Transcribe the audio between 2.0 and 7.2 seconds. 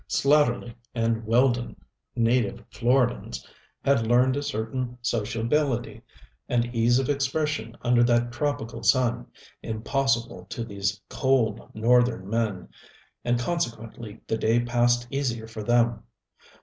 native Floridans, had learned a certain sociability and ease of